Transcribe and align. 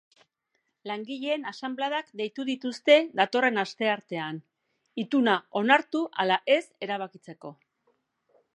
Langileen 0.91 1.43
asanbladak 1.51 2.09
deitu 2.21 2.45
dituzte 2.49 2.95
datorren 3.21 3.63
asteartean, 3.65 4.41
ituna 5.05 5.37
onartu 5.63 6.01
ala 6.25 6.39
ez 6.57 6.61
erabakitzeko. 6.89 7.55